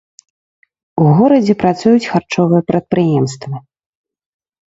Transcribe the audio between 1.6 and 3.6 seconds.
працуюць харчовыя прадпрыемствы.